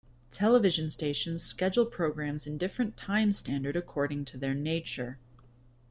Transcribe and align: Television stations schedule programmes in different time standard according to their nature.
Television 0.31 0.89
stations 0.89 1.43
schedule 1.43 1.85
programmes 1.85 2.47
in 2.47 2.57
different 2.57 2.97
time 2.97 3.31
standard 3.31 3.75
according 3.75 4.25
to 4.25 4.35
their 4.39 4.55
nature. 4.55 5.19